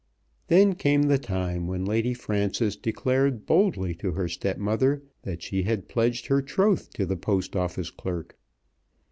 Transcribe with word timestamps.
Then 0.47 0.73
came 0.73 1.03
the 1.03 1.19
time 1.19 1.67
when 1.67 1.85
Lady 1.85 2.15
Frances 2.15 2.75
declared 2.75 3.45
boldly 3.45 3.93
to 3.97 4.13
her 4.13 4.27
stepmother 4.27 5.03
that 5.21 5.43
she 5.43 5.61
had 5.61 5.87
pledged 5.87 6.25
her 6.25 6.41
troth 6.41 6.89
to 6.93 7.05
the 7.05 7.15
Post 7.17 7.55
Office 7.55 7.91
clerk. 7.91 8.35